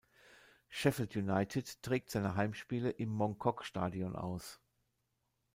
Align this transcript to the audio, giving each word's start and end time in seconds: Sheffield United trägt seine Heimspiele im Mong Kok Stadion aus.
Sheffield 0.69 1.13
United 1.15 1.83
trägt 1.83 2.09
seine 2.09 2.35
Heimspiele 2.35 2.89
im 2.89 3.09
Mong 3.09 3.37
Kok 3.37 3.63
Stadion 3.63 4.15
aus. 4.15 4.59